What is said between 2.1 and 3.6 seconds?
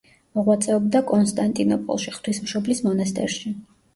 ღვთისმშობლის მონასტერში.